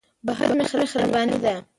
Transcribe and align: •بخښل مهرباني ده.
•بخښل 0.25 0.51
مهرباني 0.85 1.37
ده. 1.43 1.55